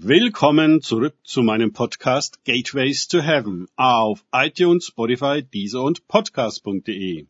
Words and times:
Willkommen 0.00 0.80
zurück 0.80 1.16
zu 1.24 1.42
meinem 1.42 1.72
Podcast 1.72 2.44
Gateways 2.44 3.08
to 3.08 3.20
Heaven 3.20 3.66
auf 3.74 4.24
iTunes, 4.32 4.86
Spotify, 4.86 5.42
Deezer 5.42 5.82
und 5.82 6.06
Podcast.de. 6.06 7.26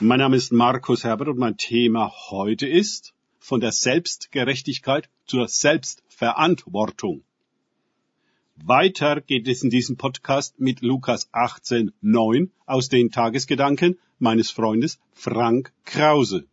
Mein 0.00 0.18
Name 0.20 0.36
ist 0.36 0.52
Markus 0.52 1.04
Herbert 1.04 1.28
und 1.28 1.38
mein 1.38 1.58
Thema 1.58 2.10
heute 2.30 2.66
ist 2.66 3.12
von 3.40 3.60
der 3.60 3.72
Selbstgerechtigkeit 3.72 5.10
zur 5.26 5.46
Selbstverantwortung. 5.48 7.22
Weiter 8.56 9.20
geht 9.20 9.46
es 9.48 9.62
in 9.62 9.68
diesem 9.68 9.98
Podcast 9.98 10.60
mit 10.60 10.80
Lukas 10.80 11.30
18,9 11.34 12.48
aus 12.64 12.88
den 12.88 13.10
Tagesgedanken 13.10 13.98
meines 14.18 14.50
Freundes 14.50 14.98
Frank 15.12 15.74
Krause. 15.84 16.46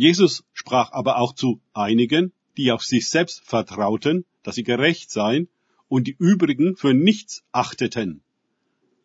Jesus 0.00 0.44
sprach 0.54 0.92
aber 0.92 1.18
auch 1.18 1.34
zu 1.34 1.60
einigen, 1.74 2.32
die 2.56 2.72
auf 2.72 2.82
sich 2.82 3.10
selbst 3.10 3.42
vertrauten, 3.44 4.24
dass 4.42 4.54
sie 4.54 4.62
gerecht 4.62 5.10
seien 5.10 5.46
und 5.88 6.06
die 6.06 6.16
übrigen 6.18 6.74
für 6.74 6.94
nichts 6.94 7.44
achteten. 7.52 8.22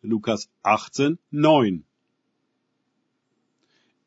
Lukas 0.00 0.48
18, 0.62 1.18
9. 1.30 1.84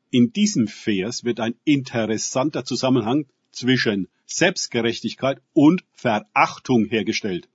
In 0.10 0.34
diesem 0.34 0.68
Vers 0.68 1.24
wird 1.24 1.40
ein 1.40 1.54
interessanter 1.64 2.66
Zusammenhang 2.66 3.28
zwischen 3.52 4.08
Selbstgerechtigkeit 4.26 5.44
und 5.54 5.86
Verachtung 5.92 6.86
hergestellt. 6.86 7.50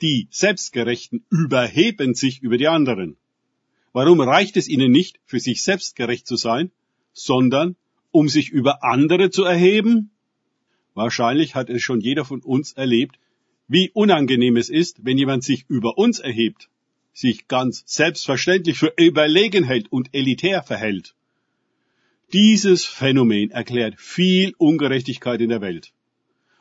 Die 0.00 0.28
Selbstgerechten 0.30 1.26
überheben 1.28 2.14
sich 2.14 2.40
über 2.40 2.56
die 2.56 2.68
anderen. 2.68 3.18
Warum 3.92 4.22
reicht 4.22 4.56
es 4.56 4.66
ihnen 4.66 4.92
nicht, 4.92 5.20
für 5.26 5.40
sich 5.40 5.62
selbst 5.62 5.94
gerecht 5.94 6.26
zu 6.26 6.36
sein, 6.36 6.70
sondern 7.12 7.76
um 8.14 8.28
sich 8.28 8.50
über 8.50 8.84
andere 8.84 9.30
zu 9.30 9.42
erheben? 9.42 10.10
Wahrscheinlich 10.94 11.56
hat 11.56 11.68
es 11.68 11.82
schon 11.82 12.00
jeder 12.00 12.24
von 12.24 12.40
uns 12.42 12.72
erlebt, 12.72 13.18
wie 13.66 13.90
unangenehm 13.90 14.56
es 14.56 14.70
ist, 14.70 15.04
wenn 15.04 15.18
jemand 15.18 15.42
sich 15.42 15.64
über 15.68 15.98
uns 15.98 16.20
erhebt, 16.20 16.70
sich 17.12 17.48
ganz 17.48 17.82
selbstverständlich 17.86 18.78
für 18.78 18.92
überlegen 18.96 19.64
hält 19.64 19.90
und 19.90 20.14
elitär 20.14 20.62
verhält. 20.62 21.16
Dieses 22.32 22.84
Phänomen 22.84 23.50
erklärt 23.50 23.98
viel 23.98 24.54
Ungerechtigkeit 24.58 25.40
in 25.40 25.48
der 25.48 25.60
Welt. 25.60 25.92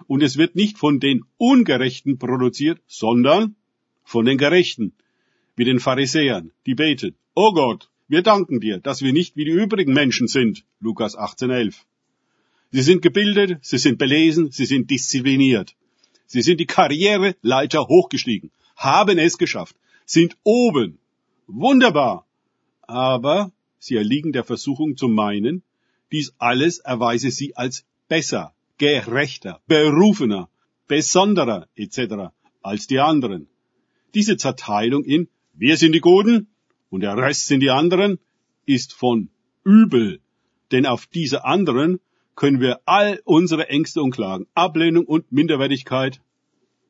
Und 0.07 0.23
es 0.23 0.37
wird 0.37 0.55
nicht 0.55 0.79
von 0.79 0.99
den 0.99 1.23
Ungerechten 1.37 2.17
produziert, 2.17 2.81
sondern 2.87 3.55
von 4.03 4.25
den 4.25 4.39
Gerechten, 4.39 4.93
wie 5.55 5.65
den 5.65 5.79
Pharisäern, 5.79 6.51
die 6.65 6.73
beten, 6.73 7.15
Oh 7.35 7.53
Gott, 7.53 7.89
wir 8.07 8.21
danken 8.21 8.59
dir, 8.59 8.79
dass 8.79 9.01
wir 9.01 9.13
nicht 9.13 9.35
wie 9.35 9.45
die 9.45 9.51
übrigen 9.51 9.93
Menschen 9.93 10.27
sind. 10.27 10.65
Lukas 10.79 11.17
18,11. 11.17 11.75
Sie 12.71 12.81
sind 12.81 13.01
gebildet, 13.01 13.59
sie 13.61 13.77
sind 13.77 13.97
belesen, 13.97 14.51
sie 14.51 14.65
sind 14.65 14.89
diszipliniert. 14.89 15.75
Sie 16.25 16.41
sind 16.41 16.59
die 16.59 16.65
Karriereleiter 16.65 17.87
hochgestiegen, 17.87 18.51
haben 18.75 19.19
es 19.19 19.37
geschafft, 19.37 19.75
sind 20.05 20.35
oben. 20.43 20.97
Wunderbar. 21.47 22.25
Aber 22.81 23.51
sie 23.79 23.95
erliegen 23.95 24.31
der 24.31 24.43
Versuchung 24.43 24.97
zu 24.97 25.07
meinen, 25.07 25.63
dies 26.11 26.33
alles 26.37 26.79
erweise 26.79 27.31
sie 27.31 27.55
als 27.55 27.85
besser, 28.07 28.53
gerechter, 28.77 29.61
berufener, 29.67 30.49
besonderer 30.87 31.67
etc. 31.75 32.33
als 32.61 32.87
die 32.87 32.99
anderen. 32.99 33.47
Diese 34.13 34.37
Zerteilung 34.37 35.03
in 35.03 35.27
wir 35.53 35.77
sind 35.77 35.93
die 35.93 36.01
Guten 36.01 36.47
und 36.93 36.99
der 36.99 37.17
Rest 37.17 37.47
sind 37.47 37.61
die 37.61 37.71
anderen, 37.71 38.19
ist 38.67 38.93
von 38.93 39.31
übel. 39.63 40.21
Denn 40.71 40.85
auf 40.85 41.07
diese 41.07 41.43
anderen 41.43 41.99
können 42.35 42.59
wir 42.61 42.81
all 42.85 43.19
unsere 43.25 43.67
Ängste 43.67 44.03
und 44.03 44.11
Klagen, 44.11 44.45
Ablehnung 44.53 45.05
und 45.05 45.31
Minderwertigkeit, 45.31 46.21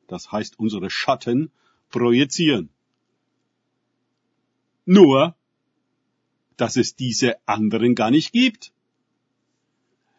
das 0.06 0.30
heißt 0.30 0.58
unsere 0.58 0.90
Schatten, 0.90 1.50
projizieren. 1.88 2.68
Nur, 4.84 5.34
dass 6.58 6.76
es 6.76 6.96
diese 6.96 7.36
anderen 7.48 7.94
gar 7.94 8.10
nicht 8.10 8.30
gibt. 8.32 8.74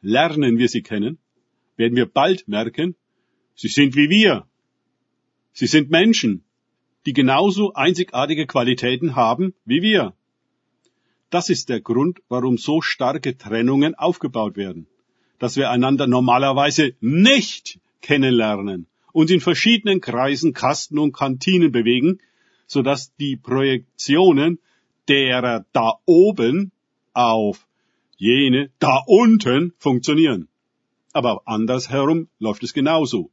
Lernen 0.02 0.58
wir 0.58 0.68
sie 0.68 0.82
kennen, 0.82 1.20
werden 1.78 1.96
wir 1.96 2.08
bald 2.08 2.48
merken, 2.48 2.96
sie 3.54 3.68
sind 3.68 3.96
wie 3.96 4.09
wir. 4.09 4.48
Sie 5.54 5.68
sind 5.68 5.92
Menschen, 5.92 6.44
die 7.06 7.14
genauso 7.14 7.74
einzigartige 7.74 8.48
Qualitäten 8.48 9.16
haben 9.16 9.54
wie 9.66 9.82
wir. 9.82 10.14
Das 11.30 11.50
ist 11.50 11.70
der 11.70 11.82
Grund, 11.82 12.22
warum 12.30 12.58
so 12.58 12.82
starke 12.82 13.38
Trennungen 13.38 13.96
aufgebaut 13.96 14.58
werden. 14.58 14.88
Dass 15.38 15.58
wir 15.58 15.70
einander 15.70 16.08
normalerweise 16.08 16.96
nicht 17.02 17.80
kennenlernen, 18.02 18.88
uns 19.12 19.32
in 19.32 19.42
verschiedenen 19.42 20.02
Kreisen, 20.02 20.54
Kasten 20.54 20.98
und 20.98 21.14
Kantinen 21.14 21.72
bewegen, 21.72 22.20
sodass 22.68 23.16
die 23.18 23.36
Projektionen 23.36 24.60
derer 25.08 25.66
da 25.74 25.96
oben 26.06 26.72
auf 27.14 27.68
jene 28.18 28.72
da 28.80 29.04
unten 29.06 29.74
funktionieren. 29.78 30.48
Aber 31.14 31.42
andersherum 31.46 32.28
läuft 32.40 32.64
es 32.64 32.74
genauso. 32.74 33.30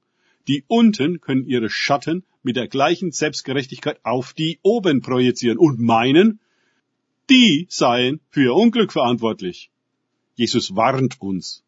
Die 0.49 0.65
unten 0.67 1.21
können 1.21 1.47
ihre 1.47 1.71
Schatten 1.71 2.25
mit 2.43 2.57
der 2.57 2.69
gleichen 2.69 3.13
Selbstgerechtigkeit 3.13 4.01
auf 4.05 4.33
die 4.33 4.59
oben 4.63 5.01
projizieren 5.01 5.59
und 5.59 5.79
meinen, 5.79 6.41
die 7.31 7.67
seien 7.71 8.21
für 8.31 8.43
ihr 8.43 8.55
Unglück 8.55 8.93
verantwortlich. 8.93 9.71
Jesus 10.35 10.75
warnt 10.75 11.21
uns 11.21 11.63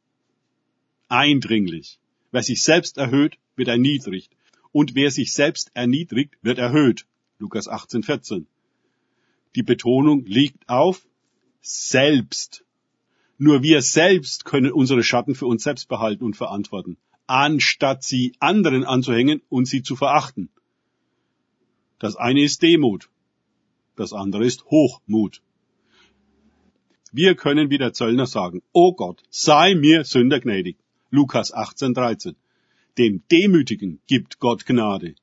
eindringlich. 1.09 1.99
Wer 2.33 2.43
sich 2.43 2.63
selbst 2.63 2.97
erhöht, 2.99 3.39
wird 3.57 3.69
erniedrigt. 3.69 4.33
Und 4.73 4.97
wer 4.97 5.11
sich 5.11 5.33
selbst 5.33 5.71
erniedrigt, 5.75 6.35
wird 6.43 6.59
erhöht. 6.59 7.07
Lukas 7.39 7.69
18, 7.69 8.03
14. 8.03 8.47
Die 9.55 9.63
Betonung 9.63 10.25
liegt 10.25 10.69
auf 10.69 11.07
selbst. 11.61 12.65
Nur 13.39 13.63
wir 13.63 13.83
selbst 13.83 14.45
können 14.45 14.73
unsere 14.73 15.05
Schatten 15.05 15.35
für 15.35 15.47
uns 15.47 15.63
selbst 15.63 15.89
behalten 15.89 16.25
und 16.25 16.37
verantworten, 16.37 16.97
anstatt 17.27 18.03
sie 18.03 18.35
anderen 18.39 18.85
anzuhängen 18.85 19.43
und 19.49 19.67
sie 19.67 19.83
zu 19.83 19.97
verachten. 19.97 20.51
Das 21.99 22.17
eine 22.17 22.43
ist 22.43 22.63
Demut, 22.63 23.09
das 23.97 24.13
andere 24.13 24.45
ist 24.45 24.65
Hochmut. 24.67 25.41
Wir 27.13 27.37
können 27.37 27.71
wie 27.71 27.79
der 27.79 27.93
Zöllner 27.93 28.27
sagen, 28.27 28.63
O 28.73 28.93
Gott, 28.93 29.23
sei 29.31 29.75
mir 29.75 30.05
Sünder 30.05 30.41
gnädig. 30.41 30.77
Lukas 31.11 31.53
18, 31.53 31.95
13. 31.95 32.37
Dem 32.99 33.23
Demütigen 33.31 34.01
gibt 34.09 34.41
Gott 34.41 34.67
Gnade. 34.67 35.15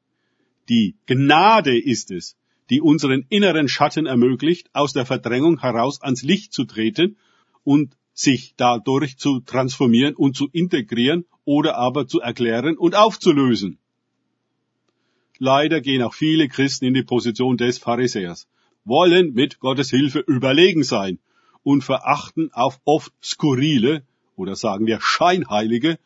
Die 0.69 0.95
Gnade 1.05 1.77
ist 1.77 2.11
es, 2.11 2.37
die 2.69 2.79
unseren 2.79 3.25
inneren 3.27 3.67
Schatten 3.67 4.05
ermöglicht, 4.05 4.69
aus 4.73 4.93
der 4.93 5.05
Verdrängung 5.05 5.59
heraus 5.59 6.01
ans 6.01 6.23
Licht 6.23 6.53
zu 6.53 6.63
treten 6.63 7.17
und 7.65 7.97
sich 8.13 8.53
dadurch 8.55 9.17
zu 9.17 9.41
transformieren 9.41 10.15
und 10.15 10.37
zu 10.37 10.47
integrieren 10.51 11.25
oder 11.45 11.77
aber 11.77 12.07
zu 12.07 12.19
erklären 12.19 12.77
und 12.77 12.95
aufzulösen. 12.95 13.77
Leider 15.37 15.81
gehen 15.81 16.03
auch 16.03 16.13
viele 16.13 16.47
Christen 16.47 16.85
in 16.85 16.93
die 16.93 17.03
Position 17.03 17.57
des 17.57 17.79
Pharisäers, 17.79 18.47
wollen 18.85 19.33
mit 19.33 19.59
Gottes 19.59 19.89
Hilfe 19.89 20.19
überlegen 20.19 20.83
sein 20.83 21.19
und 21.63 21.83
verachten 21.83 22.51
auf 22.53 22.79
oft 22.85 23.11
skurrile 23.23 24.03
oder 24.35 24.55
sagen 24.55 24.85
wir 24.85 24.99
scheinheilige 25.01 25.99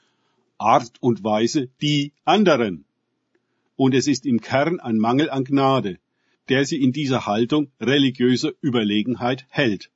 Art 0.57 0.93
und 1.01 1.23
Weise 1.23 1.69
die 1.81 2.13
anderen. 2.23 2.85
Und 3.75 3.93
es 3.93 4.07
ist 4.07 4.25
im 4.25 4.39
Kern 4.39 4.79
ein 4.79 4.97
Mangel 4.97 5.29
an 5.29 5.43
Gnade, 5.43 5.99
der 6.47 6.65
sie 6.65 6.81
in 6.81 6.93
dieser 6.93 7.25
Haltung 7.25 7.71
religiöser 7.81 8.51
Überlegenheit 8.61 9.45
hält. 9.49 9.91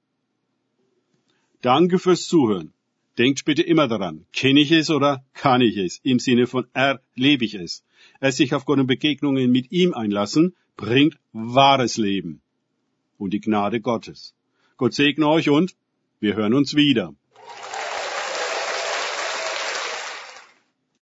Danke 1.61 1.99
fürs 1.99 2.27
Zuhören. 2.27 2.73
Denkt 3.19 3.43
bitte 3.43 3.63
immer 3.63 3.89
daran, 3.89 4.25
kenne 4.31 4.61
ich 4.61 4.71
es 4.71 4.89
oder 4.89 5.25
kann 5.33 5.59
ich 5.59 5.75
es, 5.75 5.99
im 6.03 6.19
Sinne 6.19 6.47
von 6.47 6.67
erlebe 6.71 7.43
ich 7.43 7.53
es. 7.53 7.83
Es 8.21 8.37
sich 8.37 8.53
auf 8.53 8.63
Gott 8.63 8.79
und 8.79 8.87
Begegnungen 8.87 9.51
mit 9.51 9.73
ihm 9.73 9.93
einlassen, 9.93 10.55
bringt 10.77 11.17
wahres 11.33 11.97
Leben 11.97 12.41
und 13.17 13.33
die 13.33 13.41
Gnade 13.41 13.81
Gottes. 13.81 14.35
Gott 14.77 14.93
segne 14.93 15.27
euch 15.27 15.49
und 15.49 15.75
wir 16.21 16.37
hören 16.37 16.53
uns 16.53 16.75
wieder. 16.75 17.13